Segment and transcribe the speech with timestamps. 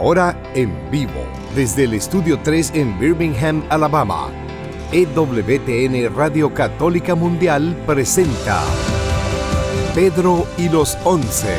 [0.00, 4.30] Ahora en vivo, desde el Estudio 3 en Birmingham, Alabama,
[4.92, 8.62] EWTN Radio Católica Mundial presenta
[9.94, 11.54] Pedro y los Once.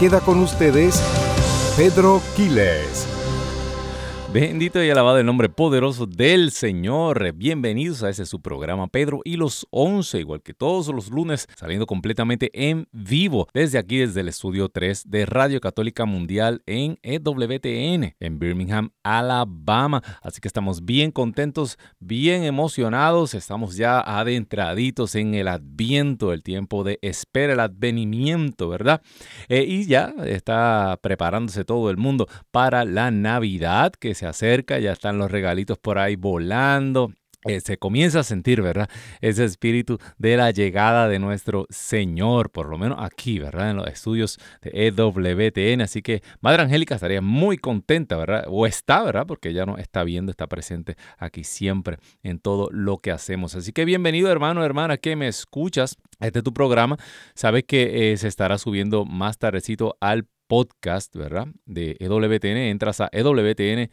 [0.00, 1.02] Queda con ustedes
[1.76, 3.11] Pedro Quiles.
[4.32, 7.34] Bendito y alabado el nombre poderoso del Señor.
[7.34, 11.84] Bienvenidos a ese su programa Pedro y los 11, igual que todos los lunes, saliendo
[11.84, 18.14] completamente en vivo desde aquí, desde el estudio 3 de Radio Católica Mundial en EWTN,
[18.18, 20.02] en Birmingham, Alabama.
[20.22, 26.84] Así que estamos bien contentos, bien emocionados, estamos ya adentraditos en el adviento, el tiempo
[26.84, 29.02] de espera, el advenimiento, ¿verdad?
[29.50, 35.18] Eh, y ya está preparándose todo el mundo para la Navidad que acerca, ya están
[35.18, 37.12] los regalitos por ahí volando.
[37.44, 38.88] Eh, se comienza a sentir, ¿verdad?
[39.20, 43.70] Ese espíritu de la llegada de nuestro Señor, por lo menos aquí, ¿verdad?
[43.70, 45.80] En los estudios de EWTN.
[45.80, 48.44] Así que Madre Angélica estaría muy contenta, ¿verdad?
[48.48, 49.26] O está, ¿verdad?
[49.26, 53.56] Porque ella no está viendo, está presente aquí siempre en todo lo que hacemos.
[53.56, 55.96] Así que bienvenido, hermano, hermana, que me escuchas.
[56.20, 56.96] Este es tu programa.
[57.34, 61.46] Sabes que eh, se estará subiendo más tardecito al podcast, ¿verdad?
[61.64, 63.92] De EWTN, entras a ewtn.com,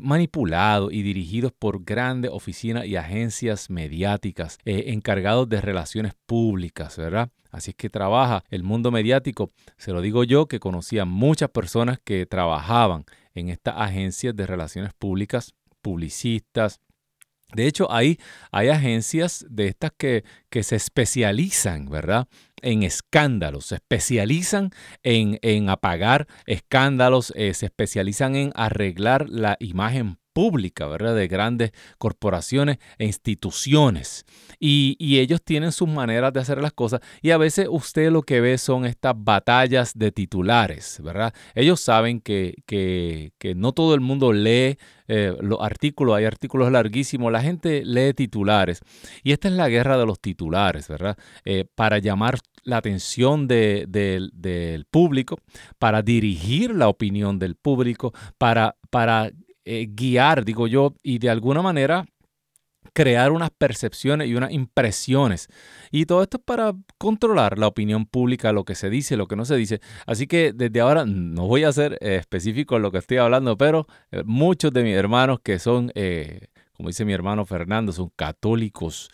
[0.02, 7.30] manipulados y dirigidos por grandes oficinas y agencias mediáticas encargados de relaciones públicas, ¿verdad?
[7.50, 9.52] Así es que trabaja el mundo mediático.
[9.78, 14.94] Se lo digo yo que conocía muchas personas que trabajaban en estas agencias de relaciones
[14.94, 16.80] públicas, publicistas,
[17.52, 18.20] De hecho, hay,
[18.52, 22.28] hay agencias de estas que, que se especializan, ¿verdad?
[22.62, 24.72] en escándalos, se especializan
[25.04, 31.18] en, en apagar escándalos, eh, se especializan en arreglar la imagen pública, ¿verdad?
[31.18, 34.26] De grandes corporaciones e instituciones.
[34.58, 38.40] Y, ellos tienen sus maneras de hacer las cosas y a veces usted lo que
[38.40, 41.34] ve son estas batallas de titulares, ¿verdad?
[41.56, 44.78] Ellos saben que, que, no todo el mundo lee
[45.10, 48.80] eh, los artículos, hay artículos larguísimos, la gente lee titulares.
[49.22, 51.18] Y esta es la guerra de los titulares, ¿verdad?
[51.44, 55.38] Eh, para llamar la atención del público,
[55.80, 59.32] para dirigir la opinión del público, para, para
[59.72, 62.04] eh, guiar, digo yo, y de alguna manera
[62.92, 65.48] crear unas percepciones y unas impresiones.
[65.92, 69.36] Y todo esto es para controlar la opinión pública, lo que se dice, lo que
[69.36, 69.80] no se dice.
[70.08, 73.60] Así que desde ahora no voy a ser eh, específico en lo que estoy hablando,
[73.60, 75.92] pero eh, muchos de mis hermanos que son,
[76.74, 79.12] como dice mi hermano Fernando, son católicos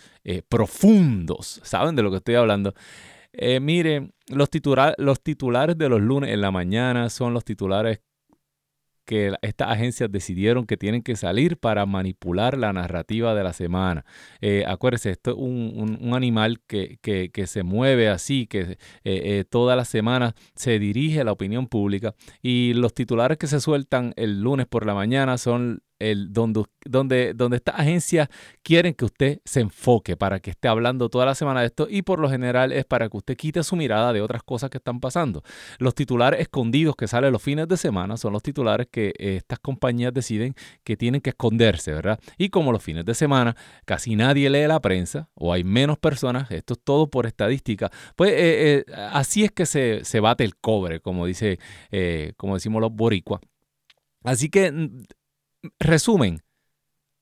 [0.48, 2.74] profundos, saben de lo que estoy hablando.
[3.60, 4.48] miren, los,
[5.00, 8.00] los titulares de los lunes en la mañana son los titulares
[9.06, 14.06] que estas agencias decidieron que tienen que salir para manipular la narrativa de la semana.
[14.42, 19.76] Eh, acuérdense, esto es un, animal que, que, se mueve así, que eh, eh, toda
[19.76, 24.42] la semana se dirige a la opinión pública y los titulares que se sueltan el
[24.42, 28.30] lunes por la mañana son el, donde, donde, donde estas agencias
[28.64, 32.02] quieren que usted se enfoque para que esté hablando toda la semana de esto y
[32.02, 35.00] por lo general es para que usted quite su mirada de otras cosas que están
[35.00, 35.44] pasando.
[35.80, 39.60] Los titulares escondidos que salen los fines de semana son los titulares que eh, estas
[39.60, 42.20] compañías deciden que tienen que esconderse, ¿verdad?
[42.38, 43.56] Y como los fines de semana
[43.86, 48.32] casi nadie lee la prensa o hay menos personas, esto es todo por estadística, pues
[48.32, 51.60] eh, eh, así es que se, se, bate el cobre, como, dice,
[52.38, 53.42] como decimos los boricuas.
[54.24, 54.74] Así que
[55.80, 56.44] resumen,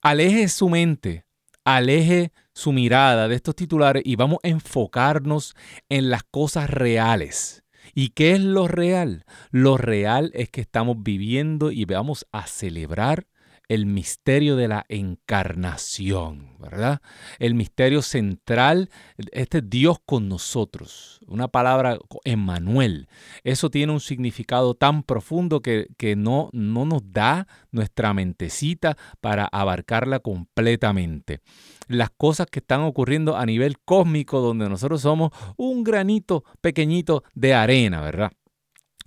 [0.02, 1.26] aleje su mente,
[1.64, 5.56] aleje su mirada de estos titulares y vamos a enfocarnos
[5.90, 7.64] en las cosas reales.
[7.94, 9.26] ¿Y qué es lo real?
[9.52, 13.28] Lo real es que estamos viviendo y vamos a celebrar
[13.68, 17.02] el misterio de la encarnación, ¿verdad?
[17.40, 18.90] El misterio central,
[19.32, 23.08] este Dios con nosotros, una palabra Emmanuel.
[23.44, 29.46] Eso tiene un significado tan profundo que, que no, no nos da nuestra mentecita para
[29.46, 31.40] abarcarla completamente.
[31.88, 37.54] Las cosas que están ocurriendo a nivel cósmico, donde nosotros somos un granito pequeñito de
[37.54, 38.32] arena, ¿verdad?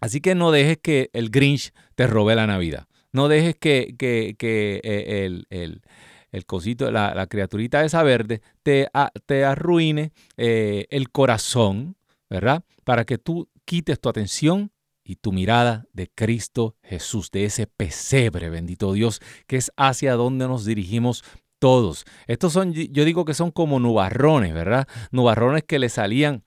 [0.00, 2.86] Así que no dejes que el Grinch te robe la Navidad.
[3.12, 8.88] No dejes que, eh, el, cosito, la, criaturita esa verde te,
[9.26, 11.96] te arruine eh, el corazón,
[12.28, 12.64] ¿verdad?
[12.84, 14.70] Para que tú quites tu atención
[15.02, 20.48] y tu mirada de Cristo Jesús, de ese pesebre, bendito Dios, que es hacia donde
[20.48, 21.22] nos dirigimos
[21.58, 22.04] todos.
[22.26, 24.86] Estos son, yo digo que son como nubarrones, ¿verdad?
[25.10, 26.44] Nubarrones que le salían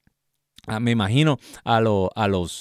[0.79, 2.11] me imagino a, a, los,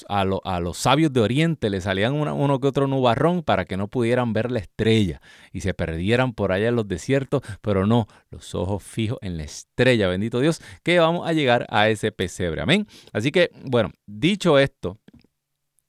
[0.09, 3.89] a, a, los sabios de Oriente le salían uno que otro nubarrón para que no
[3.89, 5.21] pudieran ver la estrella
[5.53, 9.45] y se perdieran por allá en los desiertos, pero no, los ojos fijos en la
[9.45, 12.62] estrella, bendito Dios, que vamos a llegar a ese pesebre.
[12.62, 12.87] Amén.
[13.12, 14.99] Así que, bueno, dicho esto,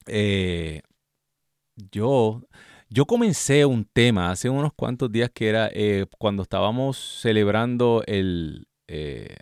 [0.08, 0.82] eh,
[1.92, 2.42] yo,
[2.90, 8.68] yo comencé un tema hace unos cuantos días que era eh, cuando estábamos celebrando el...
[8.88, 9.36] Eh,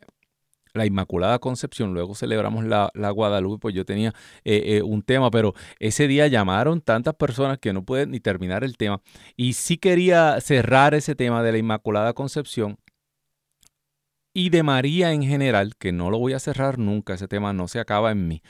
[0.73, 5.53] la Inmaculada Concepción, luego celebramos la, Guadalupe, pues yo tenía eh, eh, un tema, pero
[5.79, 9.01] ese día llamaron tantas personas que no pueden ni terminar el tema.
[9.35, 12.77] Y sí quería cerrar ese tema de la Inmaculada Concepción
[14.33, 17.67] y de María en general, que no lo voy a cerrar nunca, ese tema no
[17.67, 18.43] se acaba en mí.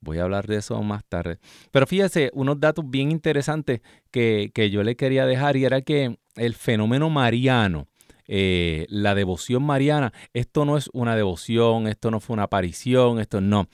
[0.00, 1.38] Voy a hablar de eso más tarde.
[1.72, 3.80] Pero fíjese, unos datos bien interesantes
[4.10, 7.89] que, que yo le quería dejar y era que el fenómeno mariano,
[8.32, 13.40] eh, la devoción mariana, esto no es una devoción, esto no fue una aparición, esto
[13.40, 13.66] no.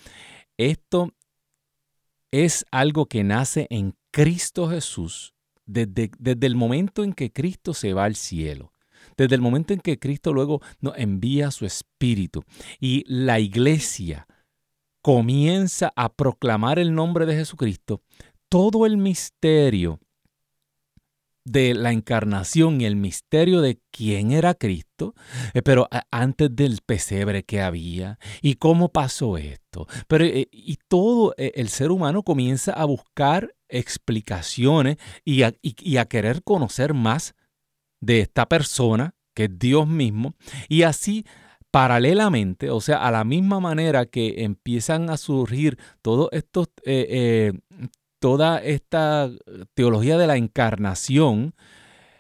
[0.57, 1.13] Esto
[2.31, 5.35] es algo que nace en Cristo Jesús
[5.67, 8.73] desde, desde el momento en que Cristo se va al cielo.
[9.19, 12.43] Desde el momento en que Cristo luego nos envía su Espíritu.
[12.81, 14.27] Y la iglesia
[15.03, 18.01] comienza a proclamar el nombre de Jesucristo,
[18.49, 20.01] todo el misterio
[21.47, 25.15] de la encarnación y el misterio de quién era Cristo,
[25.55, 29.87] eh, pero antes del pesebre que había y cómo pasó esto.
[30.09, 35.97] Pero eh, y todo eh, el ser humano comienza a buscar explicaciones y a, y
[35.99, 37.35] a querer conocer más
[38.01, 40.35] de esta persona que es Dios mismo
[40.69, 41.25] y así
[41.71, 46.69] paralelamente, o sea, a la misma manera que empiezan a surgir todos estos
[48.27, 49.31] toda esta
[49.75, 51.55] teología de la encarnación,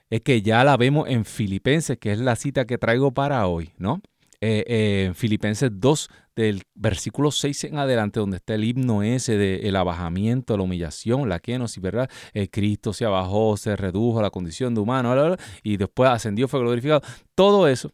[0.08, 3.72] es que ya la vemos en Filipenses, que es la cita que traigo para hoy,
[3.76, 4.00] ¿no?
[4.40, 9.36] Eh, eh, en Filipenses 2, del versículo 6 en adelante, donde está el himno ese
[9.36, 12.08] del abajamiento, la humillación, la kenosis, ¿verdad?
[12.32, 16.60] El Cristo se abajó, se redujo a la condición de humano, y después ascendió, fue
[16.60, 17.02] glorificado.
[17.34, 17.90] Todo eso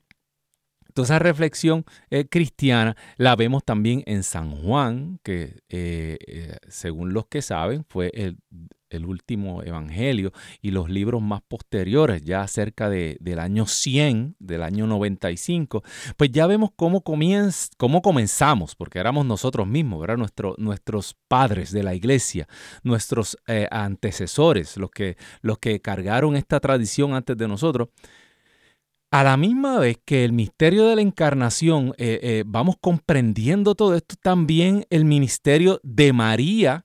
[0.92, 7.12] Toda esa reflexión eh, cristiana la vemos también en San Juan, que eh, eh, según
[7.12, 8.37] los que saben fue el,
[9.06, 14.87] último evangelio y los libros más posteriores, ya cerca de, del año 100, del año
[14.87, 15.82] 95,
[16.18, 20.28] pues ya vemos cómo, cómo comenzamos, porque éramos nosotros mismos, ¿verdad?
[20.58, 22.46] nuestros padres de la iglesia,
[22.82, 23.38] nuestros
[23.70, 27.88] antecesores, los que, los que cargaron esta tradición antes de nosotros
[29.12, 33.95] a la misma vez que el misterio de la encarnación, eh, eh, vamos comprendiendo todo
[33.95, 36.83] esto, también el ministerio de María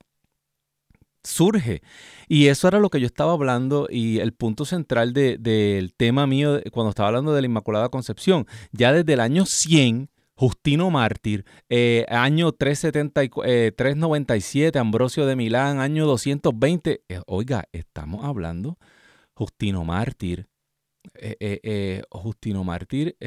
[1.23, 1.81] surge.
[2.27, 6.59] Y eso era lo que yo estaba hablando y el punto central del tema mío
[6.73, 8.45] cuando estaba hablando de la Inmaculada Concepción.
[8.73, 17.03] Ya desde el año 100, Justino Mártir, eh, año 397, Ambrosio de Milán, año 220.
[17.25, 18.77] oiga, estamos hablando,
[19.33, 20.49] Justino Mártir,
[21.15, 23.17] eh, eh, eh, Justino Mártir,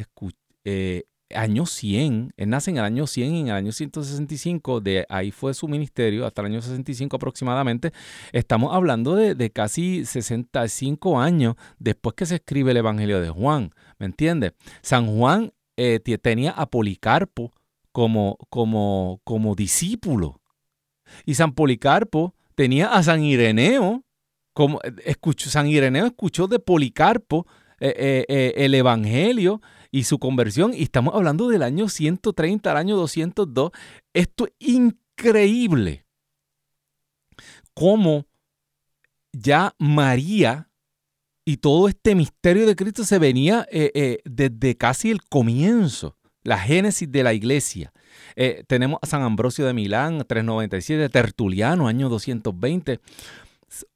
[1.32, 5.30] año 100, él nace en el año 100 y en el año 165, de ahí
[5.30, 7.92] fue su ministerio hasta el año 65 aproximadamente.
[8.32, 14.06] Estamos hablando de, casi 65 años después que se escribe el Evangelio de Juan, ¿me
[14.06, 14.52] entiendes?
[14.82, 15.52] San Juan
[16.22, 17.52] tenía a Policarpo
[17.92, 20.40] como, como, como discípulo
[21.24, 24.04] y San Policarpo tenía a San Ireneo
[24.52, 27.46] como escuchó, San Ireneo escuchó de Policarpo
[27.80, 32.76] eh, eh, eh, el Evangelio y su conversión, y estamos hablando del año 130 al
[32.76, 33.70] año 202.
[34.12, 36.04] Esto es increíble.
[37.72, 38.26] Cómo
[39.32, 40.68] ya María
[41.46, 43.66] y todo este misterio de Cristo se venía
[44.24, 47.92] desde casi el comienzo, la génesis de la iglesia.
[48.66, 53.00] tenemos a San Ambrosio de Milán, 397, Tertuliano, año 220,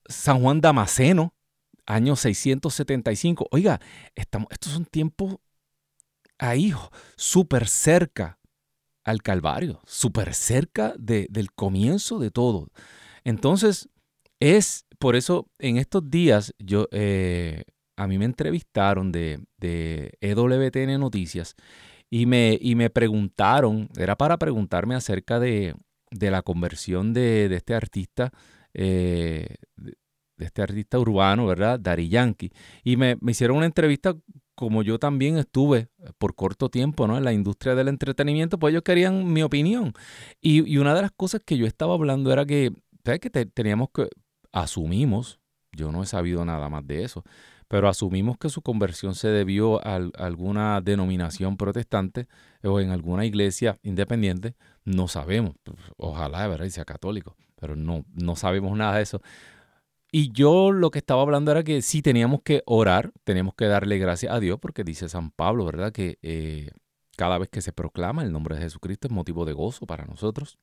[0.07, 1.35] San Juan Damasceno,
[1.87, 3.49] año 675.
[3.51, 3.81] Oiga,
[4.15, 5.37] estamos, estos son tiempos
[6.39, 6.73] ahí,
[7.17, 8.39] súper cerca
[9.05, 12.69] al Calvario, súper cerca del comienzo de todo.
[13.25, 13.89] Entonces,
[14.41, 17.65] es por eso en estos días yo, eh,
[17.97, 21.55] a mí me entrevistaron de, de EWTN Noticias
[22.11, 25.75] y me, y me preguntaron, era para preguntarme acerca de,
[26.11, 28.33] de la conversión de, de este artista
[28.73, 29.57] eh,
[30.37, 31.79] de este artista urbano, ¿verdad?
[31.79, 32.51] Dari Yankee.
[32.83, 34.17] Y me, hicieron una entrevista
[34.55, 35.89] como yo también estuve
[36.19, 37.17] por corto tiempo ¿no?
[37.19, 39.93] en la industria del entretenimiento, pues ellos querían mi opinión.
[40.41, 42.73] Y, una de las cosas que yo estaba hablando era que,
[43.05, 43.21] ¿sabes?
[43.21, 44.09] que teníamos que,
[44.53, 45.41] asumimos,
[45.73, 47.25] yo no he sabido nada más de eso,
[47.67, 52.29] pero asumimos que su conversión se debió a, alguna denominación protestante
[52.63, 55.55] o en alguna iglesia independiente, no sabemos,
[55.97, 56.67] ojalá, ¿verdad?
[56.67, 59.21] Y sea católico, pero no, no sabemos nada de eso.
[60.17, 63.99] Y yo lo que estaba hablando era que sí teníamos que orar, teníamos que darle
[63.99, 65.91] gracias a Dios, porque dice San Pablo, ¿verdad?
[65.91, 66.71] Que eh,
[67.17, 70.57] cada vez que se proclama el nombre de Jesucristo es motivo de gozo para nosotros.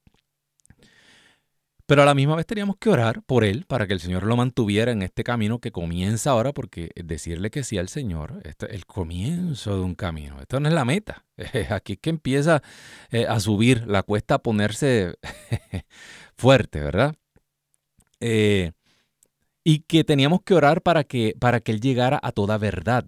[1.85, 4.37] Pero a la misma vez teníamos que orar por él para que el Señor lo
[4.37, 8.85] mantuviera en este camino que comienza ahora, porque decirle que sí al Señor, es el
[8.85, 11.25] comienzo de un camino, esto no es la meta.
[11.71, 12.63] Aquí es que empieza
[13.09, 15.15] eh, a subir la cuesta a ponerse
[16.37, 17.17] fuerte, ¿verdad?
[18.21, 18.71] Eh,
[19.63, 23.05] y que teníamos que orar para que, para que Él llegara a toda verdad.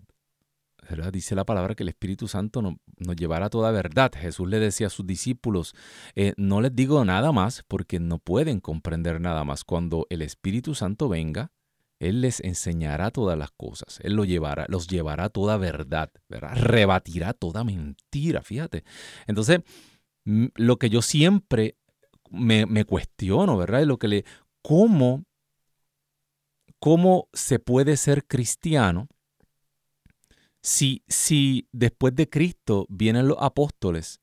[1.12, 4.12] Dice la palabra que el Espíritu Santo nos llevará a toda verdad.
[4.16, 5.74] Jesús le decía a sus discípulos,
[6.16, 9.64] eh, no les digo nada más porque no pueden comprender nada más.
[9.64, 11.52] Cuando el Espíritu Santo venga,
[12.00, 14.00] Él les enseñará todas las cosas.
[14.04, 16.56] Él llevará, los llevará a toda verdad, ¿verdad?
[16.56, 18.84] rebatirá toda mentira, fíjate.
[19.26, 19.62] Entonces,
[20.26, 21.78] lo que yo siempre
[22.30, 23.82] me, me cuestiono, ¿verdad?
[23.82, 24.26] Es lo que le,
[24.62, 25.24] ¿cómo
[26.84, 29.08] cómo se puede ser cristiano
[30.62, 34.20] si, si después de Cristo vienen los apóstoles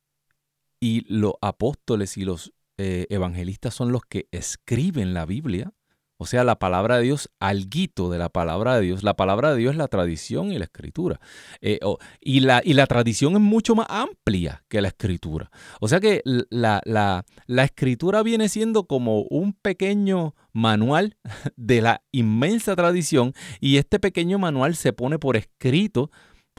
[0.79, 5.73] y los apóstoles y los eh, evangelistas son los que escriben la Biblia,
[6.23, 9.03] o sea, la palabra de Dios, alguito de la palabra de Dios.
[9.03, 11.19] La palabra de Dios es la tradición y la escritura.
[11.63, 11.81] Eh,
[12.21, 15.51] y, la, y, la, tradición es mucho más amplia que la escritura.
[15.81, 21.17] O sea que la, la, la escritura viene siendo como un pequeño manual
[21.57, 26.11] de la inmensa tradición y este pequeño manual se pone por escrito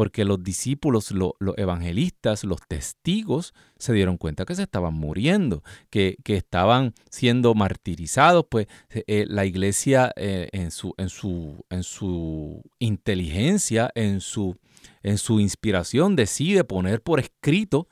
[0.02, 6.18] porque los discípulos, los evangelistas, los testigos se dieron cuenta que se estaban muriendo, que,
[6.26, 13.92] estaban siendo martirizados, pues eh, la iglesia eh, en, su, en, su, en su inteligencia,
[13.94, 14.58] en su,
[15.04, 17.88] en su inspiración, decide poner por escrito,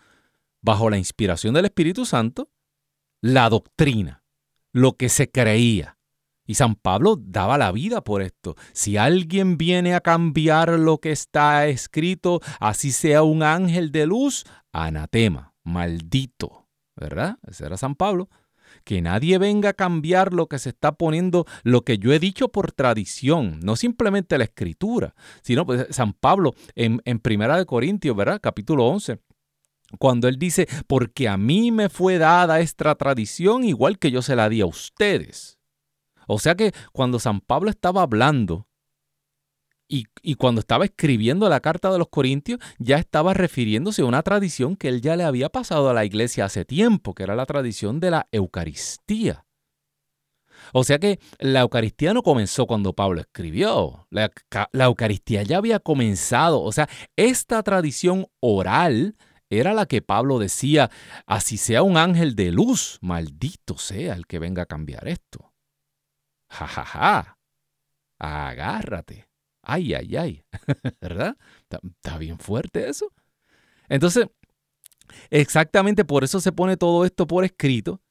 [0.63, 2.49] bajo la inspiración del Espíritu Santo,
[3.21, 4.23] la doctrina,
[4.71, 5.98] lo que se creía.
[6.49, 8.55] Y San Pablo daba la vida por esto.
[8.73, 14.45] Si alguien viene a cambiar lo que está escrito, así sea un ángel de luz,
[14.71, 16.65] anatema, maldito.
[16.95, 17.37] ¿Verdad?
[17.47, 18.29] Ese era San Pablo.
[18.83, 22.49] Que nadie venga a cambiar lo que se está poniendo, lo que yo he dicho
[22.49, 25.13] por tradición, no simplemente la escritura,
[25.43, 28.39] sino pues, San Pablo en, en Primera de Corintios, ¿verdad?
[28.41, 29.19] Capítulo 11,
[29.99, 34.35] cuando él dice, porque a mí me fue dada esta tradición igual que yo se
[34.35, 35.58] la di a ustedes.
[36.31, 38.67] O sea que cuando San Pablo estaba hablando
[39.87, 40.05] y,
[40.35, 44.89] cuando estaba escribiendo la carta de los Corintios, ya estaba refiriéndose a una tradición que
[44.89, 48.11] él ya le había pasado a la iglesia hace tiempo, que era la tradición de
[48.11, 49.47] la Eucaristía.
[50.71, 54.05] O sea que la Eucaristía no comenzó cuando Pablo escribió.
[54.11, 54.29] La,
[54.71, 56.61] la, Eucaristía ya había comenzado.
[56.61, 59.15] O sea, esta tradición oral
[59.49, 60.91] era la que Pablo decía,
[61.25, 65.48] así sea un ángel de luz, maldito sea el que venga a cambiar esto.
[66.49, 67.37] Ja, ja, ja.
[68.19, 69.29] Agárrate.
[69.61, 70.43] Ay, ay, ay.
[71.01, 71.37] ¿Verdad?
[71.69, 73.13] Está bien fuerte eso.
[73.87, 74.27] Entonces,
[75.29, 78.01] exactamente por eso se pone todo esto por escrito.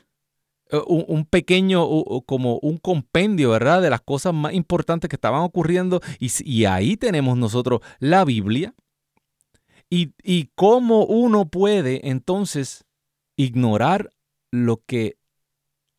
[0.71, 1.83] Eh, un, pequeño,
[2.27, 3.83] como un compendio, ¿verdad?
[3.83, 6.01] De las cosas más importantes que estaban ocurriendo.
[6.19, 8.75] Y, ahí tenemos nosotros la Biblia.
[9.91, 12.85] Y, y cómo uno puede entonces
[13.37, 14.11] ignorar
[14.51, 15.17] lo que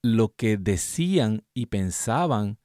[0.01, 2.59] lo que decían y pensaban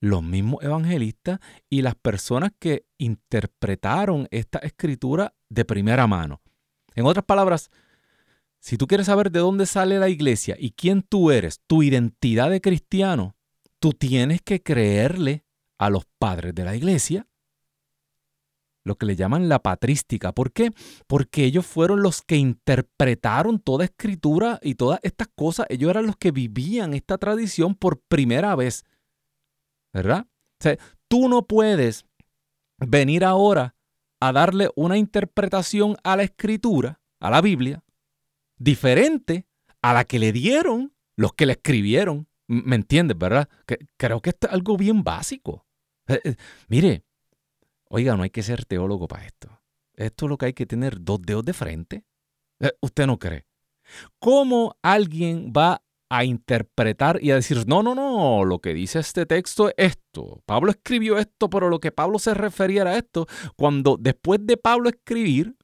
[0.00, 6.40] los mismos evangelistas y las personas que interpretaron esta escritura de primera mano.
[6.94, 7.70] En otras palabras,
[8.60, 12.50] si tú quieres saber de dónde sale la iglesia y quién tú eres, tu identidad
[12.50, 13.36] de cristiano,
[13.78, 15.44] tú tienes que creerle
[15.78, 17.27] a los padres de la iglesia
[18.88, 20.32] lo que le llaman la patrística.
[20.32, 20.72] ¿Por qué?
[21.06, 25.66] Porque ellos fueron los que interpretaron toda escritura y todas estas cosas.
[25.68, 28.84] Ellos eran los que vivían esta tradición por primera vez.
[29.92, 30.26] ¿Verdad?
[31.06, 32.04] Tú no puedes
[32.78, 33.74] venir ahora
[34.20, 37.84] a darle una interpretación a la escritura, a la Biblia,
[38.58, 39.46] diferente
[39.80, 42.26] a la que le dieron los que le escribieron.
[42.48, 43.48] ¿Me entiendes, verdad?
[43.96, 45.66] Creo que esto es algo bien básico.
[46.08, 46.36] Eh, eh,
[46.68, 47.04] mire,
[47.88, 49.60] Oiga, no hay que ser teólogo para esto.
[49.94, 52.04] Esto es lo que hay que tener dos dedos de frente.
[52.60, 53.46] Eh, ¿Usted no cree?
[54.18, 59.26] ¿Cómo alguien va a interpretar y a decir, no, no, no, lo que dice este
[59.26, 60.42] texto es esto.
[60.46, 64.88] Pablo escribió esto, pero lo que Pablo se refería a esto, cuando después de Pablo
[64.88, 65.56] escribir,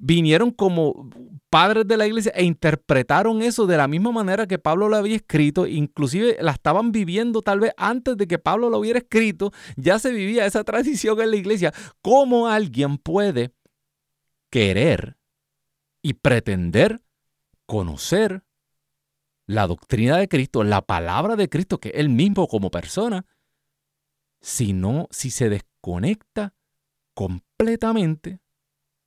[0.00, 1.10] vinieron como
[1.50, 5.16] padres de la iglesia e interpretaron eso de la misma manera que Pablo lo había
[5.16, 9.98] escrito, inclusive la estaban viviendo tal vez antes de que Pablo lo hubiera escrito, ya
[9.98, 11.74] se vivía esa tradición en la iglesia.
[12.00, 13.52] ¿Cómo alguien puede
[14.48, 15.18] querer
[16.02, 17.02] y pretender
[17.66, 18.42] conocer
[19.46, 23.26] la doctrina de Cristo, la palabra de Cristo, que es él mismo como persona,
[24.40, 26.54] si no, si se desconecta
[27.12, 28.40] completamente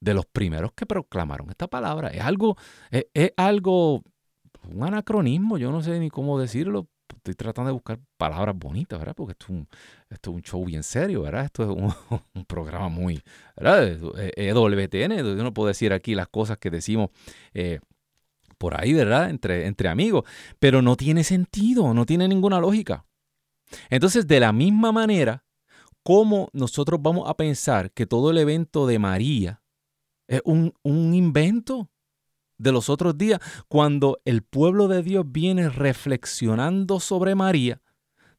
[0.03, 2.09] de los primeros que proclamaron esta palabra.
[2.09, 2.57] Es algo,
[2.91, 4.03] es, algo,
[4.69, 6.87] un anacronismo, yo no sé ni cómo decirlo.
[7.15, 9.15] Estoy tratando de buscar palabras bonitas, ¿verdad?
[9.15, 9.67] Porque esto es un,
[10.09, 11.45] esto es un show bien serio, ¿verdad?
[11.45, 13.21] Esto es un, programa muy,
[13.55, 13.97] ¿verdad?
[14.35, 17.11] EWTN, yo no puedo decir aquí las cosas que decimos
[17.53, 17.79] eh,
[18.57, 19.29] por ahí, ¿verdad?
[19.29, 20.25] Entre, entre amigos,
[20.59, 23.05] pero no tiene sentido, no tiene ninguna lógica.
[23.89, 25.45] Entonces, de la misma manera,
[26.03, 29.62] ¿cómo nosotros vamos a pensar que todo el evento de María
[30.27, 31.89] es un, invento
[32.57, 37.81] de los otros días, cuando el pueblo de Dios viene reflexionando sobre María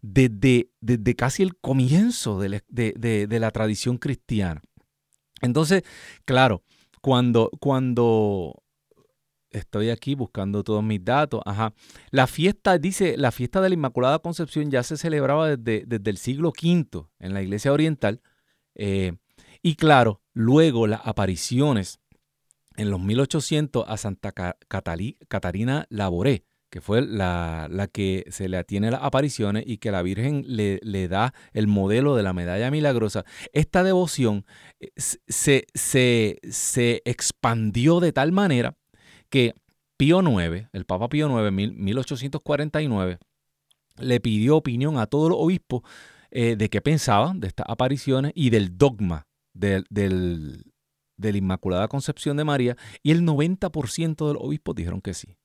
[0.01, 4.63] desde, desde casi el comienzo de la, tradición cristiana.
[5.43, 5.83] Entonces,
[6.25, 6.63] claro,
[7.03, 8.63] cuando, cuando
[9.51, 11.75] estoy aquí buscando todos mis datos, ajá,
[12.11, 16.17] la fiesta, dice, la fiesta de la Inmaculada Concepción ya se celebraba desde, desde el
[16.17, 18.23] siglo V en la iglesia oriental.
[18.75, 19.13] Eh,
[19.65, 21.99] y claro, luego las apariciones.
[22.77, 29.03] En los 1800 a Santa Catarina Laboré, que fue la, que se le atiene las
[29.03, 33.25] apariciones y que la Virgen le, le, da el modelo de la medalla milagrosa,
[33.55, 34.45] esta devoción
[34.81, 38.77] eh, se, se, se expandió de tal manera
[39.31, 39.55] que
[39.97, 43.19] Pío IX, el Papa Pío IX, en 1849,
[43.99, 45.83] le pidió opinión a todos los obispos
[46.31, 49.87] eh, de qué pensaban de estas apariciones y del dogma del,
[51.17, 55.39] de la Inmaculada Concepción de María y el 90% de los obispos dijeron que sí,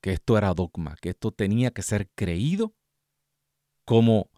[0.00, 2.74] que esto era dogma, que esto tenía que ser creído
[3.84, 4.30] como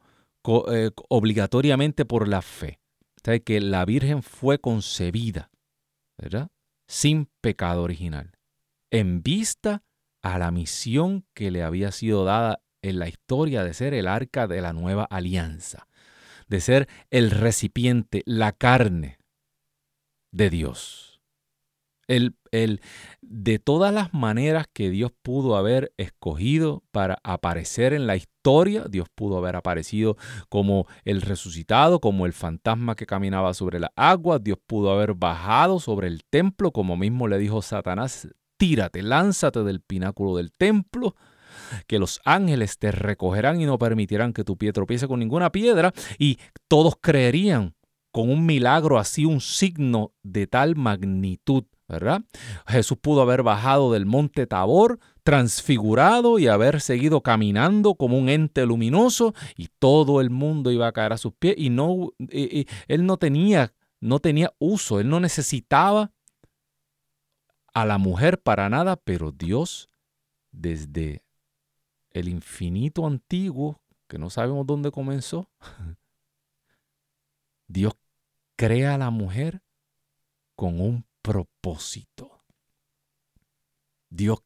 [0.70, 2.80] eh, obligatoriamente por la fe.
[3.18, 5.50] O que la Virgen fue concebida.
[6.86, 8.32] Sin pecado original,
[8.90, 9.82] en vista
[10.22, 14.46] a la misión que le había sido dada en la historia de ser el arca
[14.46, 15.86] de la nueva alianza,
[16.48, 19.17] de ser el recipiente, la carne
[20.30, 21.20] de Dios.
[22.06, 22.80] El, el,
[23.20, 29.08] de todas las maneras que Dios pudo haber escogido para aparecer en la historia, Dios
[29.14, 30.16] pudo haber aparecido
[30.48, 35.80] como el resucitado, como el fantasma que caminaba sobre la agua, Dios pudo haber bajado
[35.80, 41.14] sobre el templo, como mismo le dijo Satanás, tírate, lánzate del pináculo del templo,
[41.86, 45.92] que los ángeles te recogerán y no permitirán que tu pie tropiece con ninguna piedra,
[46.18, 46.38] y
[46.68, 47.74] todos creerían
[48.18, 52.24] con un milagro así, un signo de tal magnitud ¿verdad?
[52.66, 58.66] Jesús pudo haber bajado del monte Tabor transfigurado y haber seguido caminando como un ente
[58.66, 63.18] luminoso y todo el mundo iba a caer a sus pies y no él no
[63.18, 66.10] tenía no tenía uso, él no necesitaba
[67.72, 69.88] a la mujer para nada, pero Dios
[70.50, 71.22] desde
[72.10, 75.48] el infinito antiguo, que no sabemos dónde comenzó,
[77.68, 77.94] Dios
[78.58, 79.62] crea a la mujer
[80.56, 82.42] con un propósito.
[84.10, 84.40] Dios,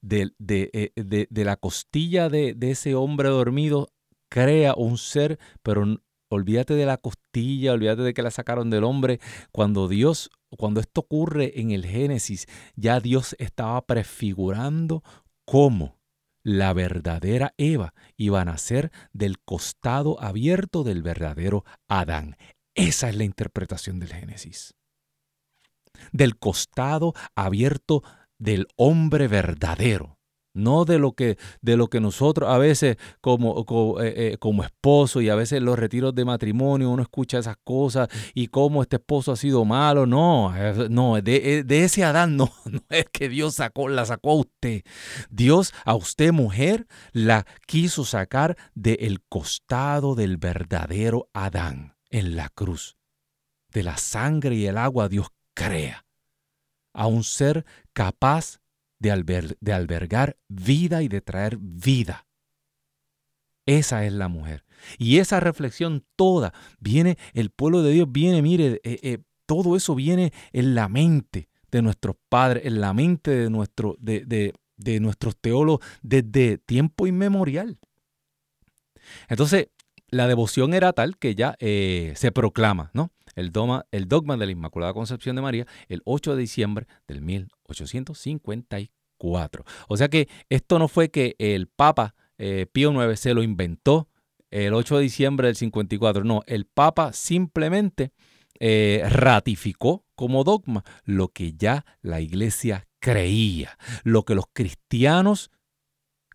[0.00, 3.92] de, eh, de, de, la costilla de, ese hombre dormido,
[4.28, 9.20] crea un ser, pero olvídate de la costilla, olvídate de que la sacaron del hombre.
[9.52, 15.04] Cuando Dios, cuando esto ocurre en el Génesis, ya Dios estaba prefigurando
[15.44, 16.00] cómo
[16.42, 22.36] la verdadera Eva iba a nacer del costado abierto del verdadero Adán.
[22.74, 24.74] Esa es la interpretación del Génesis
[26.10, 28.02] del costado abierto
[28.38, 30.18] del hombre verdadero.
[30.54, 34.62] No de lo que, de lo que nosotros a veces como, como, eh, eh, como,
[34.62, 38.96] esposo y a veces los retiros de matrimonio uno escucha esas cosas y cómo este
[38.96, 40.04] esposo ha sido malo.
[40.04, 40.52] No,
[40.90, 42.50] no, de, ese Adán no,
[42.90, 43.56] es que Dios
[43.88, 44.82] la sacó a usted.
[45.30, 52.96] Dios a usted mujer la quiso sacar del costado del verdadero Adán en la cruz.
[53.72, 56.06] De la sangre y el agua Dios crea
[56.92, 58.60] a un ser capaz
[58.98, 59.10] de,
[59.72, 62.26] albergar vida y de traer vida.
[63.66, 64.64] Esa es la mujer.
[64.98, 69.94] Y esa reflexión toda viene, el pueblo de Dios viene, mire, eh, eh, todo eso
[69.94, 73.48] viene en la mente de nuestros padres, en la mente de,
[73.98, 77.78] de, de nuestros teólogos desde tiempo inmemorial.
[79.28, 79.68] Entonces,
[80.12, 83.10] la devoción era tal que ya eh, se proclama, ¿no?
[83.34, 89.64] El dogma, de la Inmaculada Concepción de María el 8 de diciembre del 1854.
[89.88, 94.10] O sea que esto no fue que el Papa eh, Pío IX se lo inventó
[94.50, 96.24] el 8 de diciembre del 54.
[96.24, 98.12] No, el Papa simplemente
[98.60, 105.50] eh, ratificó como dogma lo que ya la Iglesia creía, lo que los cristianos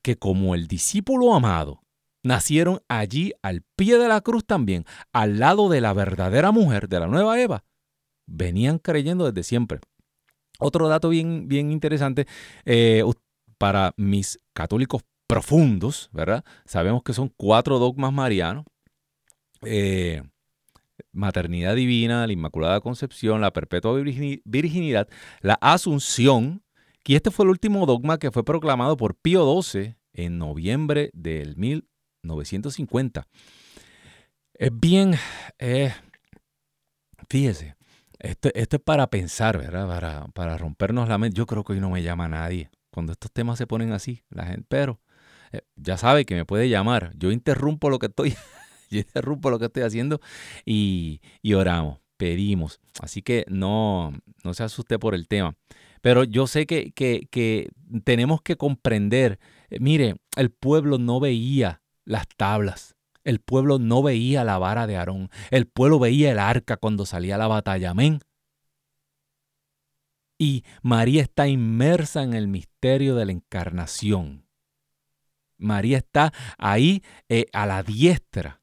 [0.02, 1.84] que como el discípulo amado
[2.28, 7.00] nacieron allí al pie de la cruz también, al lado de la verdadera mujer, de
[7.00, 7.64] la nueva Eva,
[8.28, 9.80] venían creyendo desde siempre.
[10.60, 12.28] Otro dato bien, bien interesante
[12.66, 13.04] eh,
[13.58, 16.44] para mis católicos profundos, ¿verdad?
[16.66, 18.66] Sabemos que son cuatro dogmas marianos.
[19.64, 20.22] Eh,
[21.12, 25.08] maternidad divina, la Inmaculada Concepción, la perpetua virginidad,
[25.42, 26.64] la Asunción,
[27.06, 31.56] y este fue el último dogma que fue proclamado por Pío XII en noviembre del
[31.56, 31.88] 1000
[32.24, 33.28] 950.
[34.54, 35.16] Es bien,
[35.60, 35.94] eh,
[37.30, 37.76] fíjese,
[38.20, 39.88] esto, esto, es para pensar, ¿verdad?
[39.88, 41.38] Para, para rompernos la mente.
[41.38, 42.70] Yo creo que hoy no me llama nadie.
[42.92, 45.00] Cuando estos temas se ponen así, la gente, pero
[45.52, 47.12] eh, ya sabe que me puede llamar.
[47.16, 48.34] Yo interrumpo lo que estoy,
[48.90, 50.20] yo interrumpo lo que estoy haciendo
[50.66, 52.80] y, y oramos, pedimos.
[53.00, 55.56] Así que no, no se asuste por el tema.
[56.02, 57.70] Pero yo sé que, que, que
[58.04, 62.96] tenemos que comprender, eh, mire, el pueblo no veía las tablas.
[63.24, 65.30] El pueblo no veía la vara de Aarón.
[65.52, 67.92] El pueblo veía el arca cuando salía la batalla.
[67.92, 68.22] Amén.
[70.40, 74.48] Y María está inmersa en el misterio de la encarnación.
[75.58, 78.62] María está ahí eh, a la diestra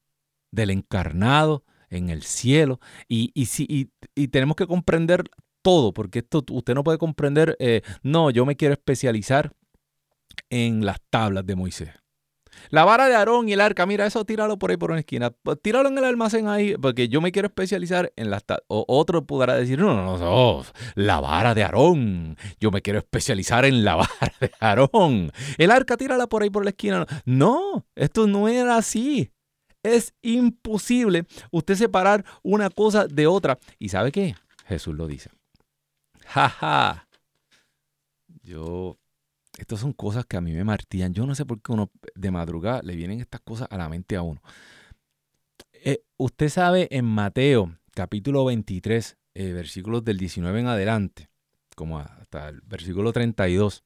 [0.51, 2.81] del encarnado en el cielo.
[3.09, 5.25] Y, y, y, tenemos que comprender
[5.63, 9.53] todo, porque esto usted no puede comprender, eh, no, yo me quiero especializar
[10.49, 12.04] en las tablas de Moisés.
[12.71, 15.31] La vara de Aarón y el arca, mira, eso tíralo por ahí por una esquina.
[15.31, 18.45] Pues, tíralo en el almacén ahí, porque yo me quiero especializar en las...
[18.69, 20.65] O otro podrá decir, no, no, no,
[20.95, 22.37] la vara de Aarón.
[22.61, 25.33] Yo me quiero especializar en la vara de Aarón.
[25.59, 27.07] El arca, tírala por ahí por la esquina.
[27.25, 29.31] No, esto no era así.
[29.83, 33.59] Es imposible usted separar una cosa de otra.
[33.79, 34.35] ¿Y sabe qué?
[34.67, 35.31] Jesús lo dice.
[36.27, 37.07] Jaja.
[38.43, 38.99] Yo
[39.59, 41.15] estas son cosas que a mí me martían.
[41.15, 44.17] Yo no sé por qué uno de madrugada le vienen estas cosas a la mente
[44.17, 44.43] a uno.
[45.73, 51.29] Eh, usted sabe en Mateo capítulo 23, eh, versículos del 19 en adelante,
[51.77, 53.85] como hasta el versículo 32,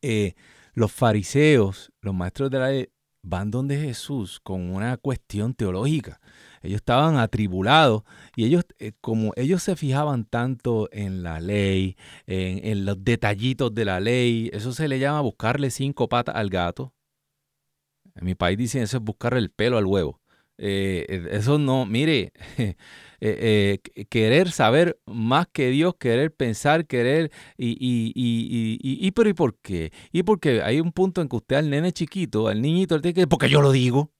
[0.00, 0.34] eh,
[0.74, 2.88] los fariseos, los maestros de la ley,
[3.22, 6.20] van donde Jesús con una cuestión teológica
[6.62, 8.02] ellos estaban atribulados
[8.36, 11.96] y ellos, eh, como ellos se fijaban tanto en la ley,
[12.26, 16.92] en, los detallitos de la ley, eso se le llama buscarle cinco patas al gato.
[18.14, 20.20] En mi país dicen eso es buscarle el pelo al huevo.
[20.58, 22.32] Eh, eh, eso no, mire,
[24.10, 29.56] querer saber más que Dios, querer pensar, querer, y, y, y, y, pero ¿y por
[29.58, 29.92] qué?
[30.12, 33.26] Y porque hay un punto en que usted al nene chiquito, al niñito, tiene que,
[33.26, 34.12] porque yo lo digo.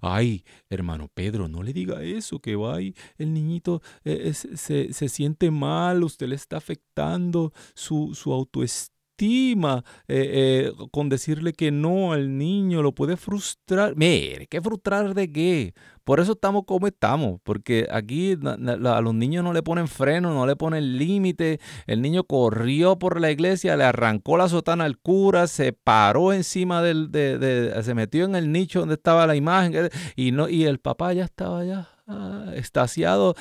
[0.00, 5.08] Ay, hermano Pedro, no le diga eso, que va y el niñito eh, se, se,
[5.08, 9.74] siente mal, usted le está afectando su, su autoestima eh,
[10.08, 13.96] eh, con decirle que no al niño, lo puede frustrar.
[13.96, 15.74] Mire, ¿qué frustrar de qué?
[16.04, 20.46] Por eso estamos como estamos, porque aquí a los niños no le ponen freno, no
[20.46, 21.58] le ponen límite.
[21.86, 26.82] El niño corrió por la iglesia, le arrancó la sotana al cura, se paró encima
[26.82, 30.78] del, de, se metió en el nicho donde estaba la imagen y, no, y el
[30.78, 33.34] papá ya estaba ya ah, estaciado.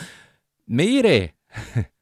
[0.65, 1.35] Mire,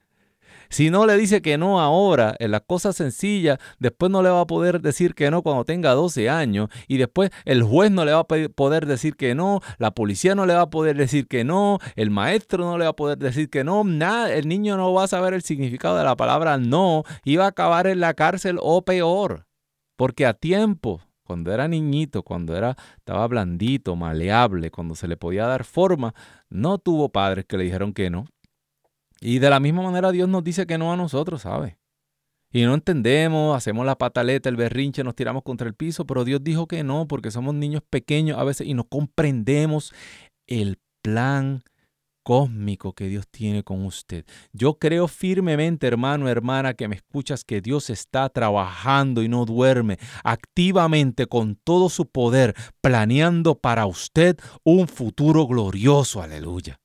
[0.73, 4.41] Si no le dice que no ahora, en las cosas sencillas, después no le va
[4.41, 8.11] a poder decir que no cuando tenga 12 años y después el juez no le
[8.11, 11.43] va a poder decir que no, la policía no le va a poder decir que
[11.43, 14.91] no, el maestro no le va a poder decir que no, nada, el niño no
[14.91, 18.15] va a saber el significado de la palabra no y va a acabar en la
[18.15, 19.45] cárcel o peor.
[19.95, 25.45] Porque a tiempo, cuando era niñito, cuando era, estaba blandito, maleable, cuando se le podía
[25.45, 26.15] dar forma,
[26.49, 28.25] no tuvo padres que le dijeron que no.
[29.23, 31.77] Y de la misma manera Dios nos dice que no a nosotros, ¿sabe?
[32.51, 36.43] Y no entendemos, hacemos la pataleta, el berrinche, nos tiramos contra el piso, pero Dios
[36.43, 39.93] dijo que no, porque somos niños pequeños a veces y no comprendemos
[40.45, 41.63] el plan
[42.21, 44.25] cósmico que Dios tiene con usted.
[44.51, 49.97] Yo creo firmemente, hermano, hermana, que me escuchas, que Dios está trabajando y no duerme
[50.23, 56.21] activamente con todo su poder, planeando para usted un futuro glorioso.
[56.21, 56.82] Aleluya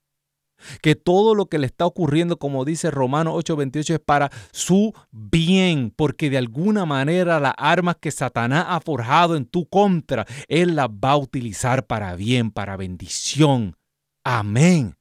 [0.82, 5.92] que todo lo que le está ocurriendo, como dice Romano 8:28, es para su bien,
[5.94, 10.88] porque de alguna manera las armas que Satanás ha forjado en tu contra, Él las
[10.88, 13.76] va a utilizar para bien, para bendición.
[14.24, 14.96] Amén.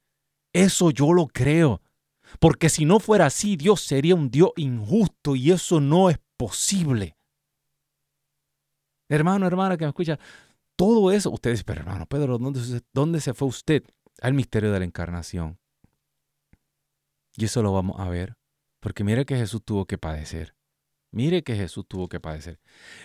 [0.54, 1.82] Eso yo lo creo.
[2.40, 7.18] Porque si no fuera así, Dios sería un Dios injusto y eso no es posible.
[9.10, 10.20] Hermano, hermana que me escucha,
[10.76, 13.84] todo eso, ustedes, pero hermano Pedro, ¿dónde, ¿dónde se fue usted?
[14.22, 15.60] Al misterio de la encarnación.
[17.36, 18.36] Y eso lo vamos a ver,
[18.80, 20.56] porque mire que Jesús tuvo que padecer.
[21.12, 22.60] Mire que Jesús tuvo que padecer.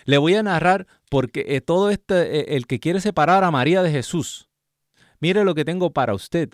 [0.05, 3.83] Le voy a narrar porque eh, todo este, eh, el que quiere separar a María
[3.83, 4.49] de Jesús,
[5.21, 6.51] mire lo que tengo para usted.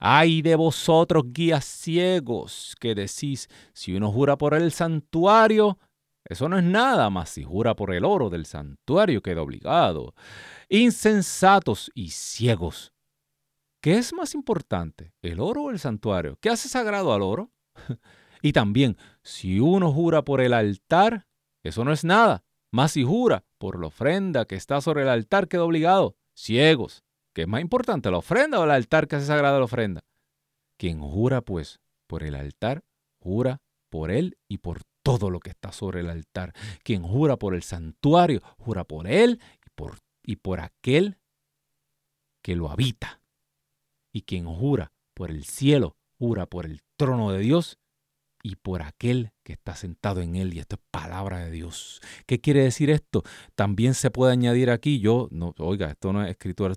[0.00, 5.78] Ay de vosotros guías ciegos que decís, si uno jura por el santuario,
[6.24, 10.14] eso no es nada más si jura por el oro del santuario queda obligado.
[10.68, 12.92] Insensatos y ciegos.
[13.80, 16.36] ¿Qué es más importante, el oro o el santuario?
[16.40, 17.52] ¿Qué hace sagrado al oro?
[18.42, 21.28] y también, si uno jura por el altar,
[21.62, 22.44] eso no es nada.
[22.72, 26.16] Más si jura por la ofrenda que está sobre el altar, queda obligado.
[26.34, 27.04] Ciegos.
[27.32, 30.00] ¿Qué es más importante, la ofrenda o el altar que hace sagrado la ofrenda?
[30.76, 32.84] Quien jura, pues, por el altar,
[33.20, 36.52] jura por él y por todo lo que está sobre el altar.
[36.82, 41.18] Quien jura por el santuario, jura por él y por, y por aquel
[42.42, 43.20] que lo habita.
[44.12, 47.78] Y quien jura por el cielo, jura por el trono de Dios
[48.42, 50.52] y por aquel que está sentado en él.
[50.52, 52.02] Y esto es palabra de Dios.
[52.26, 53.22] ¿Qué quiere decir esto?
[53.54, 56.74] También se puede añadir aquí, yo, no, oiga, esto no es escritura,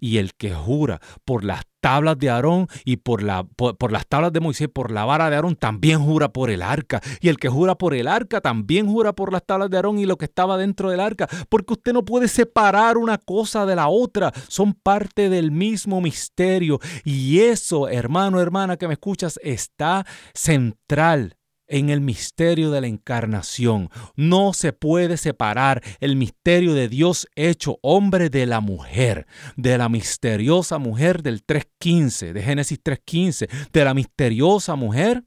[0.00, 4.34] y el que jura por las tablas de Aarón y por, la, por, las tablas
[4.34, 7.00] de Moisés, por la vara de Aarón, también jura por el arca.
[7.22, 10.04] Y el que jura por el arca también jura por las tablas de Aarón y
[10.04, 11.26] lo que estaba dentro del arca.
[11.48, 14.30] Porque usted no puede separar una cosa de la otra.
[14.48, 16.80] Son parte del mismo misterio.
[17.02, 20.04] Y eso, hermano, hermana que me escuchas, está
[20.34, 21.38] central
[21.70, 23.88] en el misterio de la encarnación.
[24.16, 29.88] No se puede separar el misterio de Dios hecho hombre de la mujer, de la
[29.88, 35.22] misteriosa mujer del 3.15, de Génesis 3.15, de la misteriosa mujer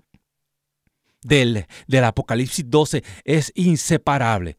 [1.23, 3.03] del, del Apocalipsis 12.
[3.23, 4.57] Es inseparable.